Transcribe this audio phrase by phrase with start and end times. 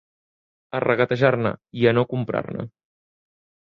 [0.77, 1.53] A regatejar-ne,
[1.83, 2.71] i a no comprar-ne.